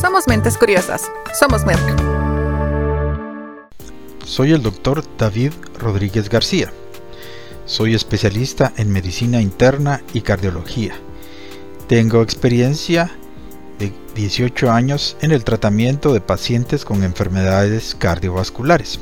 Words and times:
Somos 0.00 0.26
mentes 0.26 0.56
curiosas. 0.56 1.10
Somos 1.38 1.66
Merck. 1.66 1.80
Soy 4.24 4.52
el 4.52 4.62
doctor 4.62 5.04
David 5.18 5.52
Rodríguez 5.78 6.30
García. 6.30 6.72
Soy 7.66 7.94
especialista 7.94 8.72
en 8.78 8.90
medicina 8.90 9.42
interna 9.42 10.00
y 10.14 10.22
cardiología. 10.22 10.94
Tengo 11.86 12.22
experiencia 12.22 13.10
de 13.78 13.92
18 14.14 14.70
años 14.70 15.18
en 15.20 15.32
el 15.32 15.44
tratamiento 15.44 16.14
de 16.14 16.22
pacientes 16.22 16.86
con 16.86 17.04
enfermedades 17.04 17.94
cardiovasculares. 17.94 19.00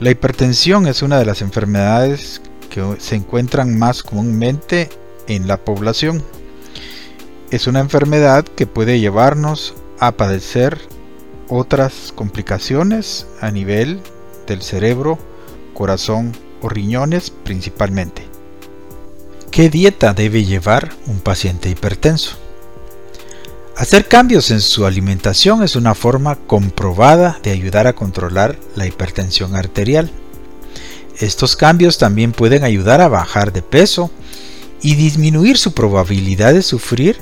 La 0.00 0.10
hipertensión 0.10 0.86
es 0.86 1.02
una 1.02 1.18
de 1.18 1.26
las 1.26 1.42
enfermedades 1.42 2.40
que 2.70 2.96
se 2.98 3.16
encuentran 3.16 3.78
más 3.78 4.02
comúnmente 4.02 4.88
en 5.26 5.46
la 5.46 5.58
población. 5.58 6.22
Es 7.50 7.66
una 7.66 7.80
enfermedad 7.80 8.44
que 8.44 8.66
puede 8.66 9.00
llevarnos 9.00 9.72
a 9.98 10.12
padecer 10.12 10.78
otras 11.48 12.12
complicaciones 12.14 13.26
a 13.40 13.50
nivel 13.50 14.00
del 14.46 14.60
cerebro, 14.60 15.18
corazón 15.72 16.36
o 16.60 16.68
riñones 16.68 17.30
principalmente. 17.30 18.22
¿Qué 19.50 19.70
dieta 19.70 20.12
debe 20.12 20.44
llevar 20.44 20.90
un 21.06 21.20
paciente 21.20 21.70
hipertenso? 21.70 22.36
Hacer 23.76 24.08
cambios 24.08 24.50
en 24.50 24.60
su 24.60 24.84
alimentación 24.84 25.62
es 25.62 25.74
una 25.74 25.94
forma 25.94 26.36
comprobada 26.36 27.40
de 27.42 27.52
ayudar 27.52 27.86
a 27.86 27.94
controlar 27.94 28.58
la 28.76 28.86
hipertensión 28.86 29.56
arterial. 29.56 30.10
Estos 31.18 31.56
cambios 31.56 31.96
también 31.96 32.32
pueden 32.32 32.62
ayudar 32.62 33.00
a 33.00 33.08
bajar 33.08 33.54
de 33.54 33.62
peso 33.62 34.10
y 34.82 34.96
disminuir 34.96 35.56
su 35.56 35.72
probabilidad 35.72 36.52
de 36.52 36.62
sufrir 36.62 37.16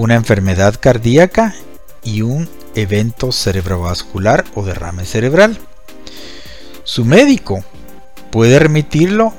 una 0.00 0.14
enfermedad 0.14 0.76
cardíaca 0.80 1.54
y 2.02 2.22
un 2.22 2.48
evento 2.74 3.32
cerebrovascular 3.32 4.46
o 4.54 4.64
derrame 4.64 5.04
cerebral. 5.04 5.58
Su 6.84 7.04
médico 7.04 7.62
puede 8.30 8.58
remitirlo 8.58 9.34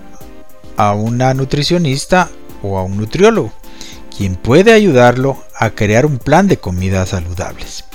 a 0.77 0.93
una 0.93 1.33
nutricionista 1.33 2.29
o 2.61 2.77
a 2.77 2.83
un 2.83 2.97
nutriólogo, 2.97 3.51
quien 4.15 4.35
puede 4.35 4.71
ayudarlo 4.71 5.43
a 5.57 5.71
crear 5.71 6.05
un 6.05 6.19
plan 6.19 6.47
de 6.47 6.57
comidas 6.57 7.09
saludables. 7.09 7.85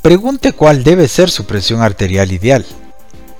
Pregunte 0.00 0.54
cuál 0.54 0.84
debe 0.84 1.06
ser 1.06 1.28
su 1.28 1.44
presión 1.44 1.82
arterial 1.82 2.32
ideal. 2.32 2.64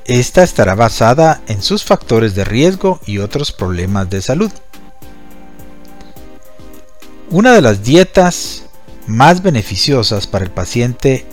Esta 0.05 0.43
estará 0.43 0.75
basada 0.75 1.41
en 1.47 1.62
sus 1.62 1.83
factores 1.83 2.34
de 2.34 2.45
riesgo 2.45 3.01
y 3.06 3.19
otros 3.19 3.53
problemas 3.53 4.11
de 4.11 4.21
salud. 4.21 4.53
Una 7.31 7.53
de 7.53 7.61
las 7.61 7.83
dietas 7.83 8.62
más 9.07 9.43
beneficiosas 9.43 10.27
para 10.27 10.47
el 10.47 10.51
paciente 10.51 11.27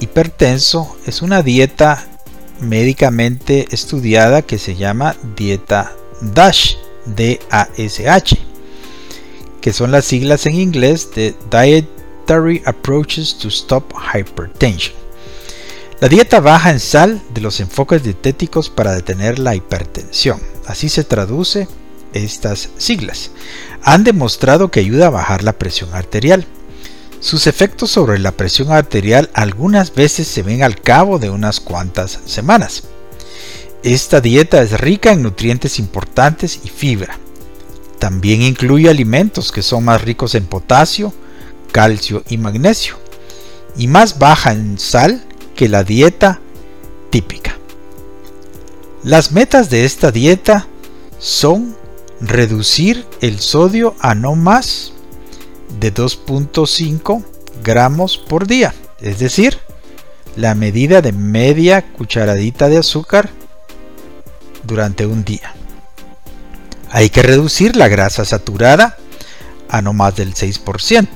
hipertenso 0.00 0.96
es 1.06 1.22
una 1.22 1.42
dieta 1.42 2.04
médicamente 2.60 3.68
estudiada 3.70 4.42
que 4.42 4.58
se 4.58 4.74
llama 4.74 5.14
dieta 5.36 5.92
DASH, 6.20 6.74
D-A-S-H, 7.06 8.36
que 9.60 9.72
son 9.72 9.92
las 9.92 10.06
siglas 10.06 10.44
en 10.46 10.56
inglés 10.56 11.10
de 11.14 11.36
Dietary 11.48 12.60
Approaches 12.66 13.38
to 13.38 13.46
Stop 13.46 13.94
Hypertension. 14.12 14.96
La 16.00 16.08
dieta 16.08 16.40
baja 16.40 16.72
en 16.72 16.80
sal 16.80 17.22
de 17.32 17.42
los 17.42 17.60
enfoques 17.60 18.02
dietéticos 18.02 18.70
para 18.70 18.92
detener 18.92 19.38
la 19.38 19.54
hipertensión. 19.54 20.40
Así 20.66 20.88
se 20.88 21.04
traduce 21.04 21.68
estas 22.12 22.70
siglas. 22.78 23.30
Han 23.82 24.04
demostrado 24.04 24.70
que 24.70 24.80
ayuda 24.80 25.06
a 25.06 25.10
bajar 25.10 25.44
la 25.44 25.52
presión 25.52 25.94
arterial 25.94 26.46
sus 27.20 27.48
efectos 27.48 27.90
sobre 27.90 28.18
la 28.20 28.32
presión 28.32 28.70
arterial 28.70 29.28
algunas 29.34 29.92
veces 29.92 30.28
se 30.28 30.42
ven 30.42 30.62
al 30.62 30.80
cabo 30.80 31.18
de 31.18 31.30
unas 31.30 31.58
cuantas 31.58 32.20
semanas. 32.26 32.84
Esta 33.82 34.20
dieta 34.20 34.62
es 34.62 34.80
rica 34.80 35.10
en 35.10 35.22
nutrientes 35.22 35.80
importantes 35.80 36.60
y 36.64 36.68
fibra. 36.68 37.18
También 37.98 38.42
incluye 38.42 38.88
alimentos 38.88 39.50
que 39.50 39.62
son 39.62 39.84
más 39.84 40.02
ricos 40.02 40.36
en 40.36 40.46
potasio, 40.46 41.12
calcio 41.72 42.22
y 42.28 42.38
magnesio, 42.38 42.96
y 43.76 43.88
más 43.88 44.20
baja 44.20 44.52
en 44.52 44.78
sal 44.78 45.24
que 45.56 45.68
la 45.68 45.82
dieta 45.82 46.40
típica. 47.10 47.56
Las 49.02 49.32
metas 49.32 49.70
de 49.70 49.84
esta 49.84 50.12
dieta 50.12 50.68
son 51.18 51.76
reducir 52.20 53.06
el 53.20 53.40
sodio 53.40 53.94
a 54.00 54.14
no 54.14 54.34
más 54.34 54.92
de 55.78 55.92
2.5 55.94 57.24
gramos 57.62 58.18
por 58.18 58.46
día, 58.46 58.74
es 59.00 59.18
decir, 59.18 59.58
la 60.36 60.54
medida 60.54 61.02
de 61.02 61.12
media 61.12 61.82
cucharadita 61.92 62.68
de 62.68 62.78
azúcar 62.78 63.30
durante 64.64 65.06
un 65.06 65.24
día. 65.24 65.54
Hay 66.90 67.10
que 67.10 67.22
reducir 67.22 67.76
la 67.76 67.88
grasa 67.88 68.24
saturada 68.24 68.96
a 69.68 69.82
no 69.82 69.92
más 69.92 70.16
del 70.16 70.34
6% 70.34 71.08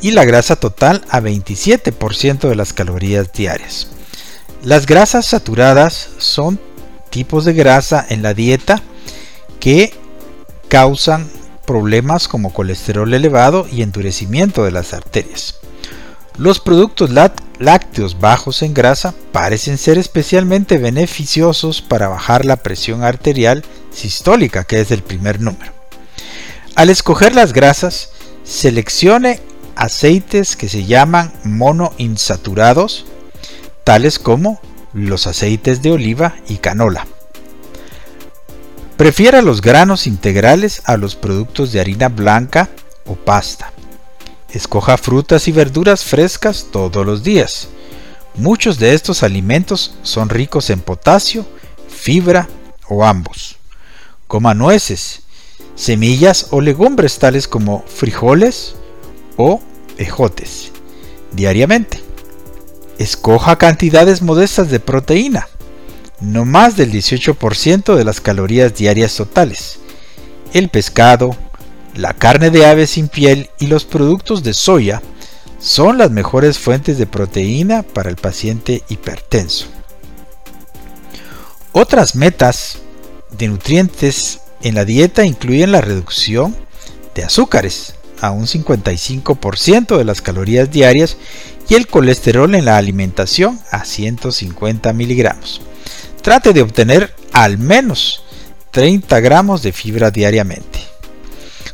y 0.00 0.10
la 0.10 0.24
grasa 0.24 0.56
total 0.56 1.04
a 1.08 1.20
27% 1.20 2.48
de 2.48 2.56
las 2.56 2.72
calorías 2.72 3.32
diarias. 3.32 3.88
Las 4.62 4.86
grasas 4.86 5.26
saturadas 5.26 6.08
son 6.18 6.58
tipos 7.10 7.44
de 7.44 7.52
grasa 7.52 8.04
en 8.08 8.22
la 8.22 8.34
dieta 8.34 8.82
que 9.60 9.94
causan 10.72 11.28
problemas 11.66 12.28
como 12.28 12.54
colesterol 12.54 13.12
elevado 13.12 13.66
y 13.70 13.82
endurecimiento 13.82 14.64
de 14.64 14.70
las 14.70 14.94
arterias. 14.94 15.56
Los 16.38 16.60
productos 16.60 17.10
lácteos 17.58 18.18
bajos 18.18 18.62
en 18.62 18.72
grasa 18.72 19.12
parecen 19.32 19.76
ser 19.76 19.98
especialmente 19.98 20.78
beneficiosos 20.78 21.82
para 21.82 22.08
bajar 22.08 22.46
la 22.46 22.56
presión 22.56 23.04
arterial 23.04 23.66
sistólica, 23.92 24.64
que 24.64 24.80
es 24.80 24.90
el 24.92 25.02
primer 25.02 25.42
número. 25.42 25.74
Al 26.74 26.88
escoger 26.88 27.34
las 27.34 27.52
grasas, 27.52 28.08
seleccione 28.42 29.40
aceites 29.76 30.56
que 30.56 30.70
se 30.70 30.86
llaman 30.86 31.34
monoinsaturados, 31.44 33.04
tales 33.84 34.18
como 34.18 34.58
los 34.94 35.26
aceites 35.26 35.82
de 35.82 35.90
oliva 35.90 36.34
y 36.48 36.56
canola. 36.56 37.06
Prefiera 39.02 39.42
los 39.42 39.62
granos 39.62 40.06
integrales 40.06 40.80
a 40.84 40.96
los 40.96 41.16
productos 41.16 41.72
de 41.72 41.80
harina 41.80 42.08
blanca 42.08 42.68
o 43.04 43.16
pasta. 43.16 43.72
Escoja 44.52 44.96
frutas 44.96 45.48
y 45.48 45.50
verduras 45.50 46.04
frescas 46.04 46.68
todos 46.70 47.04
los 47.04 47.24
días. 47.24 47.66
Muchos 48.36 48.78
de 48.78 48.94
estos 48.94 49.24
alimentos 49.24 49.96
son 50.04 50.28
ricos 50.28 50.70
en 50.70 50.78
potasio, 50.78 51.44
fibra 51.88 52.48
o 52.88 53.04
ambos. 53.04 53.56
Coma 54.28 54.54
nueces, 54.54 55.22
semillas 55.74 56.46
o 56.50 56.60
legumbres 56.60 57.18
tales 57.18 57.48
como 57.48 57.84
frijoles 57.88 58.76
o 59.36 59.60
ejotes 59.98 60.70
diariamente. 61.32 62.00
Escoja 62.98 63.58
cantidades 63.58 64.22
modestas 64.22 64.70
de 64.70 64.78
proteína, 64.78 65.48
no 66.22 66.44
más 66.44 66.76
del 66.76 66.92
18% 66.92 67.96
de 67.96 68.04
las 68.04 68.20
calorías 68.20 68.74
diarias 68.74 69.16
totales. 69.16 69.80
El 70.54 70.68
pescado, 70.68 71.36
la 71.94 72.14
carne 72.14 72.50
de 72.50 72.64
ave 72.64 72.86
sin 72.86 73.08
piel 73.08 73.50
y 73.58 73.66
los 73.66 73.84
productos 73.84 74.42
de 74.42 74.54
soya 74.54 75.02
son 75.58 75.98
las 75.98 76.10
mejores 76.10 76.58
fuentes 76.58 76.96
de 76.96 77.06
proteína 77.06 77.82
para 77.82 78.08
el 78.08 78.16
paciente 78.16 78.82
hipertenso. 78.88 79.66
Otras 81.72 82.14
metas 82.14 82.78
de 83.36 83.48
nutrientes 83.48 84.40
en 84.62 84.74
la 84.76 84.84
dieta 84.84 85.24
incluyen 85.24 85.72
la 85.72 85.80
reducción 85.80 86.56
de 87.14 87.24
azúcares 87.24 87.94
a 88.20 88.30
un 88.30 88.46
55% 88.46 89.98
de 89.98 90.04
las 90.04 90.22
calorías 90.22 90.70
diarias 90.70 91.16
y 91.68 91.74
el 91.74 91.88
colesterol 91.88 92.54
en 92.54 92.64
la 92.64 92.76
alimentación 92.76 93.58
a 93.70 93.84
150 93.84 94.92
miligramos. 94.92 95.62
Trate 96.22 96.52
de 96.52 96.62
obtener 96.62 97.12
al 97.32 97.58
menos 97.58 98.22
30 98.70 99.18
gramos 99.18 99.60
de 99.62 99.72
fibra 99.72 100.12
diariamente. 100.12 100.78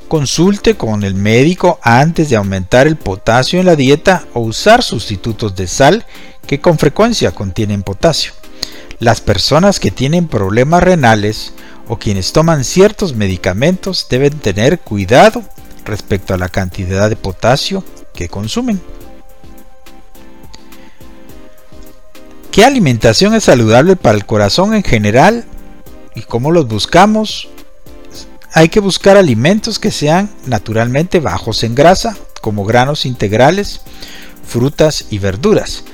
Consulte 0.09 0.75
con 0.75 1.03
el 1.03 1.15
médico 1.15 1.79
antes 1.83 2.31
de 2.31 2.37
aumentar 2.37 2.87
el 2.87 2.97
potasio 2.97 3.61
en 3.61 3.67
la 3.67 3.77
dieta 3.77 4.25
o 4.33 4.41
usar 4.41 4.83
sustitutos 4.83 5.55
de 5.55 5.67
sal 5.67 6.07
que 6.47 6.61
con 6.63 6.79
frecuencia 6.79 7.33
contienen 7.33 7.83
potasio. 7.83 8.33
Las 9.01 9.21
personas 9.21 9.79
que 9.79 9.91
tienen 9.91 10.29
problemas 10.29 10.83
renales 10.83 11.53
o 11.87 11.99
quienes 11.99 12.33
toman 12.33 12.65
ciertos 12.65 13.15
medicamentos 13.15 14.07
deben 14.09 14.39
tener 14.39 14.81
cuidado 14.81 15.43
respecto 15.85 16.33
a 16.33 16.39
la 16.39 16.49
cantidad 16.49 17.11
de 17.11 17.17
potasio 17.17 17.85
que 18.15 18.31
consumen. 18.31 18.81
¿Qué 22.59 22.65
alimentación 22.65 23.37
es 23.37 23.45
saludable 23.45 23.95
para 23.95 24.17
el 24.17 24.27
corazón 24.27 24.75
en 24.75 24.83
general 24.83 25.45
y 26.17 26.23
cómo 26.23 26.51
los 26.51 26.67
buscamos? 26.67 27.49
Hay 28.53 28.69
que 28.69 28.81
buscar 28.81 29.17
alimentos 29.17 29.79
que 29.79 29.93
sean 29.93 30.29
naturalmente 30.45 31.21
bajos 31.21 31.63
en 31.63 31.77
grasa, 31.77 32.17
como 32.41 32.65
granos 32.65 33.07
integrales, 33.07 33.83
frutas 34.45 35.05
y 35.09 35.21
verduras. 35.21 35.85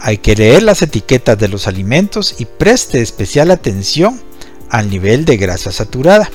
Hay 0.00 0.18
que 0.18 0.34
leer 0.34 0.64
las 0.64 0.82
etiquetas 0.82 1.38
de 1.38 1.46
los 1.46 1.68
alimentos 1.68 2.34
y 2.40 2.46
preste 2.46 3.00
especial 3.00 3.52
atención 3.52 4.20
al 4.70 4.90
nivel 4.90 5.24
de 5.24 5.36
grasa 5.36 5.70
saturada. 5.70 6.28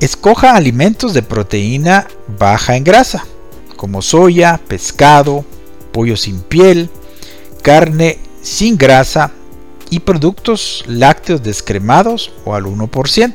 Escoja 0.00 0.56
alimentos 0.56 1.14
de 1.14 1.22
proteína 1.22 2.08
baja 2.36 2.74
en 2.74 2.82
grasa, 2.82 3.24
como 3.76 4.02
soya, 4.02 4.60
pescado, 4.66 5.44
pollo 5.92 6.16
sin 6.16 6.40
piel, 6.40 6.90
carne 7.62 8.18
sin 8.42 8.76
grasa 8.76 9.32
y 9.90 10.00
productos 10.00 10.84
lácteos 10.86 11.42
descremados 11.42 12.32
o 12.44 12.54
al 12.54 12.64
1%. 12.64 13.32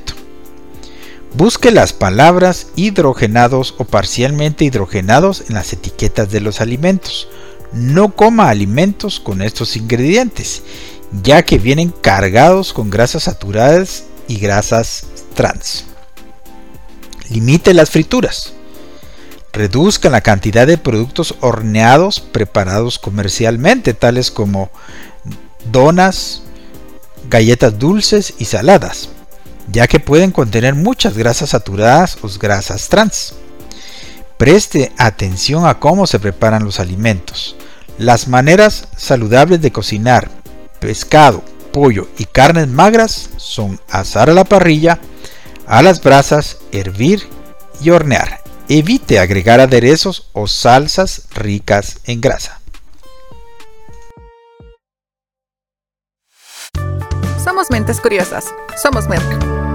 Busque 1.35 1.71
las 1.71 1.93
palabras 1.93 2.67
hidrogenados 2.75 3.73
o 3.79 3.85
parcialmente 3.85 4.65
hidrogenados 4.65 5.43
en 5.49 5.55
las 5.55 5.73
etiquetas 5.73 6.29
de 6.31 6.41
los 6.41 6.61
alimentos. 6.61 7.27
No 7.71 8.15
coma 8.15 8.49
alimentos 8.49 9.19
con 9.19 9.41
estos 9.41 9.75
ingredientes, 9.75 10.61
ya 11.23 11.43
que 11.43 11.57
vienen 11.57 11.89
cargados 11.89 12.71
con 12.71 12.91
grasas 12.91 13.23
saturadas 13.23 14.03
y 14.27 14.37
grasas 14.37 15.07
trans. 15.33 15.85
Limite 17.29 17.73
las 17.73 17.89
frituras. 17.89 18.53
Reduzca 19.53 20.09
la 20.09 20.21
cantidad 20.21 20.65
de 20.65 20.79
productos 20.79 21.35
horneados 21.39 22.19
preparados 22.19 22.97
comercialmente, 22.97 23.94
tales 23.94 24.31
como 24.31 24.71
donas, 25.71 26.41
galletas 27.29 27.77
dulces 27.77 28.33
y 28.39 28.45
saladas, 28.45 29.09
ya 29.67 29.88
que 29.88 30.00
pueden 30.00 30.31
contener 30.31 30.73
muchas 30.73 31.15
grasas 31.15 31.51
saturadas 31.51 32.17
o 32.23 32.29
grasas 32.39 32.89
trans. 32.89 33.35
Preste 34.38 34.91
atención 34.97 35.67
a 35.67 35.79
cómo 35.79 36.07
se 36.07 36.19
preparan 36.19 36.65
los 36.65 36.79
alimentos. 36.79 37.55
Las 38.00 38.27
maneras 38.27 38.88
saludables 38.97 39.61
de 39.61 39.71
cocinar 39.71 40.31
pescado, 40.79 41.44
pollo 41.71 42.07
y 42.17 42.25
carnes 42.25 42.67
magras 42.67 43.29
son 43.38 43.79
asar 43.88 44.31
a 44.31 44.33
la 44.33 44.45
parrilla, 44.45 45.00
a 45.67 45.83
las 45.83 46.01
brasas, 46.01 46.57
hervir 46.71 47.27
y 47.81 47.91
hornear. 47.91 48.42
Evite 48.69 49.19
agregar 49.19 49.60
aderezos 49.60 50.30
o 50.31 50.48
salsas 50.48 51.27
ricas 51.31 52.00
en 52.06 52.21
grasa. 52.21 52.62
Somos 57.44 57.69
mentes 57.69 58.00
curiosas. 58.00 58.45
Somos 58.81 59.07
Merck. 59.10 59.72